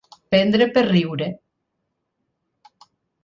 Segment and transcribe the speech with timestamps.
[0.33, 1.27] Prendre per riure.